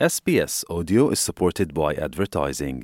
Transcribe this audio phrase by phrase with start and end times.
[0.00, 2.78] SBS Audio is supported by advertising.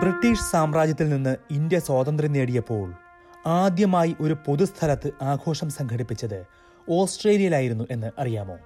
[0.00, 2.86] British സാമ്രാജ്യത്തിൽ നിന്ന് India സ്വാതന്ത്ര്യം നേടിയപ്പോൾ
[3.56, 6.38] ആദ്യമായി ഒരു പൊതുസ്ഥലത്ത് ആഘോഷം സംഘടിപ്പിച്ചത്
[6.88, 8.56] ഓസ്ട്രേലിയയിലായിരുന്നു എന്ന് അറിയാമോ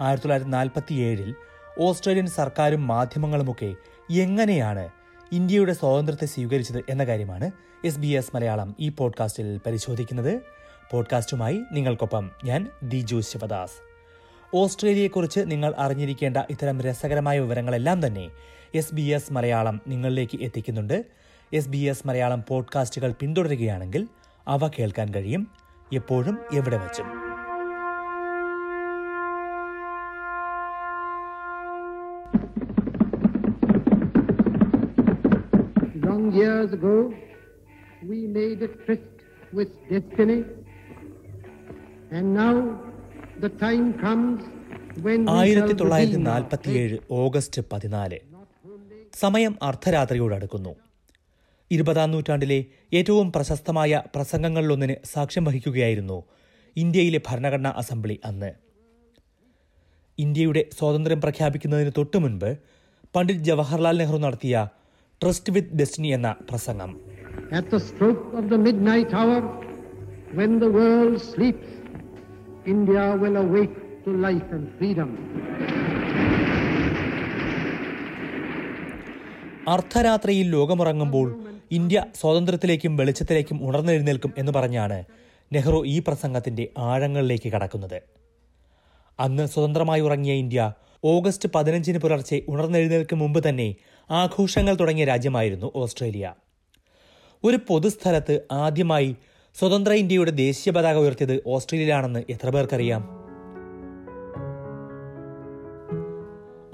[0.00, 1.30] ആയിരത്തി തൊള്ളായിരത്തി നാൽപ്പത്തിയേഴിൽ
[1.80, 3.70] ഓസ്ട്രേലിയൻ സർക്കാരും മാധ്യമങ്ങളുമൊക്കെ
[4.16, 4.84] എങ്ങനെയാണ്
[5.32, 7.50] ഇന്ത്യയുടെ സ്വാതന്ത്ര്യത്തെ സ്വീകരിച്ചത് എന്ന കാര്യമാണ്
[7.84, 10.40] എസ് ബി എസ് മലയാളം ഈ പോഡ്കാസ്റ്റിൽ പരിശോധിക്കുന്നത്.
[10.90, 13.72] പോഡ്കാസ്റ്റുമായി നിങ്ങൾക്കൊപ്പം ഞാൻ ദിജു ശിവദാസ്.
[14.54, 18.30] ഓസ്ട്രേലിയയെക്കുറിച്ച് നിങ്ങൾ അറിഞ്ഞിരിക്കേണ്ട ഇത്തരം രസകരമായ വിവരങ്ങളെല്ലാം തന്നെ
[18.74, 21.04] എസ് ബി എസ് മലയാളം നിങ്ങളിലേക്ക് എത്തിക്കുന്നുണ്ട്.
[21.52, 24.08] എസ് ബി എസ് മലയാളം പോഡ്കാസ്റ്റുകൾ പിന്തുടരുകയാണെങ്കിൽ
[24.48, 25.48] അവ കേൾക്കാൻ കഴിയും.
[25.92, 27.32] എപ്പോഴും എവിടെ വച്ചും.
[36.12, 36.94] Long years ago,
[38.08, 39.18] we made a tryst
[39.52, 40.36] with destiny,
[42.10, 42.54] and now
[43.44, 44.40] the time comes
[45.04, 48.18] when we ആയിരത്തി തൊള്ളായിരത്തി നാൽപ്പത്തിയേഴ് ഓഗസ്റ്റ് പതിനാല്.
[49.22, 50.72] സമയം അർദ്ധരാത്രിയോടടുക്കുന്നു
[51.70, 52.58] ഇരുപതാം നൂറ്റാണ്ടിലെ
[53.00, 56.18] ഏറ്റവും പ്രശസ്തമായ പ്രസംഗങ്ങളിലൊന്നിന് സാക്ഷ്യം വഹിക്കുകയായിരുന്നു
[56.76, 58.52] ഇന്ത്യയിലെ ഭരണഘടനാ അസംബ്ലി അന്ന്.
[60.18, 62.50] ഇന്ത്യയുടെ സ്വാതന്ത്ര്യം പ്രഖ്യാപിക്കുന്നതിന് തൊട്ടു മുൻപ്
[63.16, 64.56] പണ്ഡിറ്റ് ജവഹർലാൽ നെഹ്റു നടത്തിയ
[65.22, 66.92] ട്രസ്റ്റ് വിത്ത് ഡെസ്റ്റിനി എന്ന പ്രസംഗം
[67.52, 69.40] At the stroke of the midnight hour,
[70.32, 71.68] when the world sleeps,
[72.66, 75.10] India will awake to life and freedom.
[79.68, 81.26] അർദ്ധരാത്രിയിൽ ലോകമുറങ്ങുമ്പോൾ
[81.70, 84.98] ഇന്ത്യ സ്വാതന്ത്ര്യത്തിലേക്കും വെളിച്ചത്തിലേക്കും ഉണർന്നെഴുന്നേൽക്കും എന്ന് പറഞ്ഞാണ്
[85.50, 87.98] നെഹ്റു ഈ പ്രസംഗത്തിന്റെ ആഴങ്ങളിലേക്ക് കടക്കുന്നത്
[89.18, 90.60] അന്ന് സ്വതന്ത്രമായി ഉറങ്ങിയ ഇന്ത്യ
[91.04, 93.74] ഓഗസ്റ്റ് പതിനഞ്ചിന് പുലർച്ചെ ഉണർന്നെഴുന്നേൽക്കും മുമ്പ് തന്നെ
[94.10, 96.34] ആഘോഷങ്ങൾ തുടങ്ങിയ രാജ്യമായിരുന്നു ഓസ്ട്രേലിയ.
[97.44, 99.16] ഒരു പൊതുസ്ഥലത്ത് ആദ്യമായി
[99.58, 103.08] സ്വതന്ത്ര ഇന്ത്യയുടെ ദേശീയ പതാക ഉയർത്തിയത് ഓസ്ട്രേലിയയിലാണെന്ന് എത്ര പേർക്കറിയാം?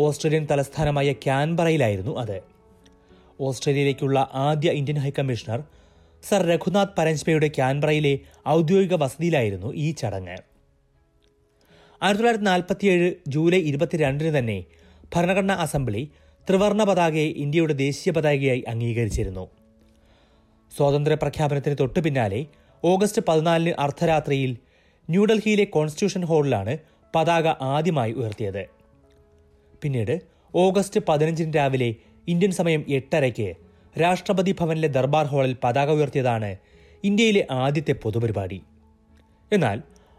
[0.01, 2.41] ഓസ്ട്രേലിയൻ തലസ്ഥാനമായ ക്യാൻബറയിലായിരുന്നു അത്.
[3.41, 5.63] ഓസ്ട്രേലിയയിലേക്കുള്ള ആദ്യ Indian high commissioner
[6.23, 8.19] sir Raghunath പരഞ്ച്പയുടെ ക്യാൻബറയിലെ
[8.49, 10.48] ഔദ്യോഗിക വസതിയിലായിരുന്നു ഈ ചടങ്ങ്.
[12.03, 14.65] ആയിരത്തി തൊള്ളായിരത്തി നാൽപ്പത്തിയേഴ് ജൂലൈ ഇരുപത്തിരണ്ടിന് തന്നെ
[15.15, 16.03] ഭരണഘടനാ അസംബ്ലി
[16.49, 19.45] ത്രിവർണ പതാകയെ ഇന്ത്യയുടെ ദേശീയ പതാകയായി അംഗീകരിച്ചിരുന്നു.
[20.77, 22.41] സ്വാതന്ത്ര്യ പ്രഖ്യാപനത്തിന് തൊട്ടു പിന്നാലെ
[22.85, 24.53] ഓഗസ്റ്റ് പതിനാലിന് അർദ്ധരാത്രിയിൽ
[25.11, 26.79] ന്യൂഡൽഹിയിലെ കോൺസ്റ്റിറ്റ്യൂഷൻ ഹാളിലാണ്
[27.15, 28.63] പതാക ആദ്യമായി ഉയർത്തിയത്.
[29.83, 30.15] പിന്നീട്
[30.55, 31.95] ഓഗസ്റ്റ് പതിനഞ്ചിന് രാവിലെ
[32.29, 33.49] ഇന്ത്യൻ സമയം എട്ടരയ്ക്ക്
[34.01, 36.57] രാഷ്ട്രപതി ഭവനിലെ ദർബാർ ഹാളിൽ പതാക ഉയർത്തിയതാണ്
[37.05, 38.63] ഇന്ത്യയിലെ ആദ്യത്തെ പൊതുപരിപാടി.
[39.53, 39.79] എന്നാൽ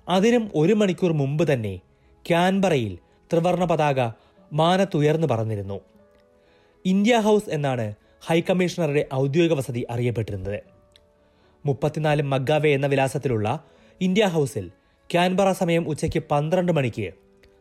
[0.09, 1.80] അതിനും ഒരു മണിക്കൂർ മുമ്പ് തന്നെ
[2.30, 2.97] ക്യാൻബറയിൽ
[3.31, 4.12] ത്രിവർണ പതാക
[4.53, 5.80] മാനത്തുയർന്നു പറന്നിരുന്നു.
[6.86, 7.94] ഇന്ത്യ ഹൗസ് എന്നാണ്
[8.25, 10.59] ഹൈക്കമ്മീഷണറുടെ ഔദ്യോഗിക വസതി അറിയപ്പെട്ടിരുന്നത്.
[11.66, 13.64] മുപ്പത്തിനാല് മഗ്ഗാവേ എന്ന വിലാസത്തിലുള്ള
[14.02, 14.72] ഇന്ത്യ ഹൗസിൽ
[15.12, 17.12] ക്യാൻബറ സമയം ഉച്ചയ്ക്ക് പന്ത്രണ്ട് മണിക്ക്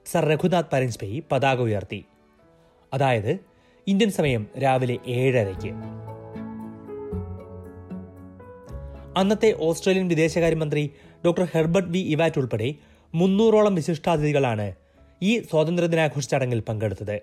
[0.06, 2.04] സർ രഘുനാഥ് പരഞ്ജ്പേയി പതാക ഉയർത്തി.
[2.94, 3.38] അതായത്
[3.87, 5.72] ഇന്ത്യൻ സമയം രാവിലെ ഏഴരയ്ക്ക്.
[9.16, 10.91] അന്നത്തെ ഓസ്ട്രേലിയൻ വിദേശകാര്യമന്ത്രി
[11.24, 12.74] ഡോക്ടർ ഹെർബർട്ട് വി ഇവാറ്റ് ഉൾപ്പെടെ
[13.14, 14.74] മുന്നൂറോളം വിശിഷ്ടാതിഥികളാണ്
[15.22, 17.20] ഈ സ്വാതന്ത്ര്യദിനാഘോഷ ചടങ്ങിൽ പങ്കെടുത്തത്.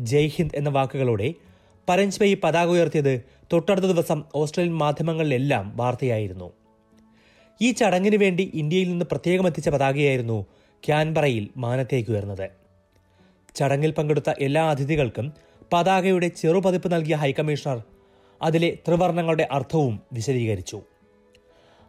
[0.00, 1.34] ജയ് ഹിന്ദ് എന്ന വാക്കുകളോടെ
[1.88, 6.52] പരഞ്ച്പേയി പതാക ഉയർത്തിയത് തൊട്ടടുത്ത ദിവസം ഓസ്ട്രേലിയൻ മാധ്യമങ്ങളിലെല്ലാം വാർത്തയായിരുന്നു.
[7.62, 10.46] ഈ ചടങ്ങിന് വേണ്ടി ഇന്ത്യയിൽ നിന്ന് പ്രത്യേകം എത്തിച്ച പതാകയായിരുന്നു
[10.86, 12.50] ക്യാൻബറയിൽ മാനത്തേക്ക് ഉയർന്നത്.
[13.54, 15.32] ചടങ്ങിൽ പങ്കെടുത്ത എല്ലാ അതിഥികൾക്കും
[15.72, 17.82] പതാകയുടെ ചെറുപതിപ്പ് നൽകിയ ഹൈക്കമ്മീഷണർ
[18.42, 20.82] അതിലെ ത്രിവർണങ്ങളുടെ അർത്ഥവും വിശദീകരിച്ചു.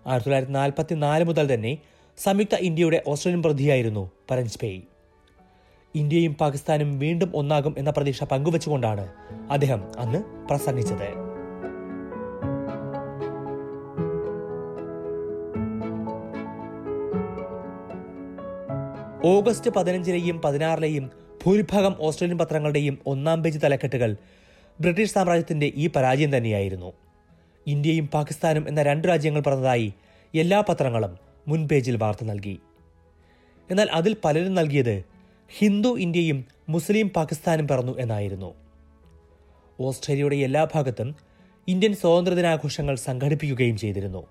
[0.08, 1.78] ആയിരത്തി തൊള്ളായിരത്തി നാൽപ്പത്തി നാല് മുതൽ തന്നെ
[2.18, 4.84] സംയുക്ത ഇന്ത്യയുടെ ഓസ്ട്രേലിയൻ പ്രതിയായിരുന്നു പരഞ്ജ്പേയി
[5.96, 9.08] ഇന്ത്യയും പാകിസ്ഥാനും വീണ്ടും ഒന്നാകും എന്ന പ്രതീക്ഷ പങ്കുവച്ചുകൊണ്ടാണ്
[9.52, 11.30] അദ്ദേഹം അന്ന് പ്രസംഗിച്ചത്.
[19.26, 21.12] ഓഗസ്റ്റ് പതിനഞ്ചിലെയും പതിനാറിലെയും
[21.46, 24.16] ഭൂരിഭാഗം ഓസ്ട്രേലിയൻ പത്രങ്ങളുടെയും ഒന്നാം പേജ് തലക്കെട്ടുകൾ
[24.82, 26.94] ബ്രിട്ടീഷ് സാമ്രാജ്യത്തിന്റെ ഈ പരാജയം തന്നെയായിരുന്നു.
[27.68, 29.94] ഇന്ത്യയും പാകിസ്ഥാനും എന്ന രണ്ട് രാജ്യങ്ങൾ പറഞ്ഞതായി
[30.36, 31.18] എല്ലാ പത്രങ്ങളും
[31.48, 32.60] മുൻപേജിൽ വാർത്ത നൽകി.
[33.72, 35.04] എന്നാൽ അതിൽ പലരും നൽകിയത്
[35.58, 38.56] ഹിന്ദു ഇന്ത്യയും മുസ്ലിം പാകിസ്ഥാനും പറഞ്ഞു എന്നായിരുന്നു.
[39.80, 41.16] ഓസ്ട്രേലിയയുടെ എല്ലാ ഭാഗത്തും
[41.68, 44.28] ഇന്ത്യൻ സ്വാതന്ത്ര്യദിനാഘോഷങ്ങൾ സംഘടിപ്പിക്കുകയും ചെയ്തിരുന്നു.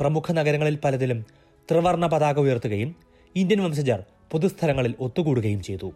[0.00, 1.26] പ്രമുഖ നഗരങ്ങളിൽ പലതിലും
[1.70, 2.96] ത്രിവർണ പതാക ഉയർത്തുകയും
[3.36, 5.92] ഇന്ത്യൻ വംശജർ പൊതുസ്ഥലങ്ങളിൽ ഒത്തുകൂടുകയും ചെയ്തു.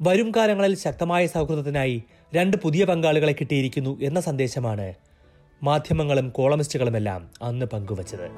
[0.00, 2.02] വരും കാലങ്ങളിൽ ശക്തമായ സൗഹൃദത്തിനായി
[2.34, 4.94] രണ്ട് പുതിയ പങ്കാളികളെ കിട്ടിയിരിക്കുന്നു എന്ന സന്ദേശമാണ്
[5.62, 8.30] മാധ്യമങ്ങളും കോളമിസ്റ്റുകളുമെല്ലാം അന്ന് പങ്കുവച്ചത്.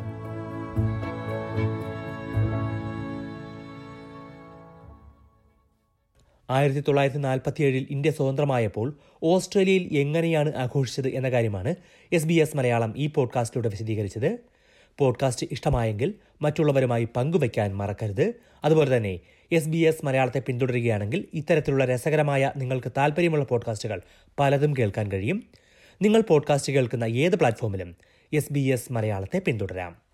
[6.50, 11.74] ആയിരത്തി തൊള്ളായിരത്തി നാൽപ്പത്തിയേഴിൽ ഇന്ത്യ സ്വതന്ത്രമായപ്പോൾ ഓസ്ട്രേലിയയിൽ എങ്ങനെയാണ് ആഘോഷിച്ചത് എന്ന കാര്യമാണ്
[12.12, 14.59] എസ് ബി എസ് മലയാളം ഈ പോഡ്കാസ്റ്റിലൂടെ വിശദീകരിച്ചത്.
[14.98, 18.34] പോഡ്കാസ്റ്റ് ഇഷ്ടമായെങ്കിൽ മറ്റുള്ളവരുമായി പങ്കുവയ്ക്കാൻ മറക്കരുത്.
[18.64, 19.20] അതുപോലെ തന്നെ
[19.52, 24.00] എസ് ബി എസ് മലയാളത്തെ പിന്തുടരുകയാണെങ്കിൽ ഇത്തരത്തിലുള്ള രസകരമായ നിങ്ങൾക്ക് താല്പര്യമുള്ള പോഡ്കാസ്റ്റുകൾ
[24.40, 25.44] പലതും കേൾക്കാൻ കഴിയും.
[26.02, 27.96] നിങ്ങൾ പോഡ്കാസ്റ്റ് കേൾക്കുന്ന ഏത് പ്ലാറ്റ്ഫോമിലും
[28.32, 30.09] എസ് ബി എസ് മലയാളത്തെ പിന്തുടരാം.